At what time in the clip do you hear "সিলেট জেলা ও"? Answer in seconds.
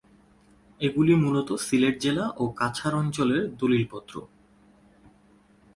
1.65-2.43